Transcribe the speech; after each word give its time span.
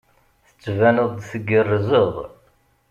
Tettbaneḍ-d 0.47 1.19
tgerrzeḍ. 1.31 2.15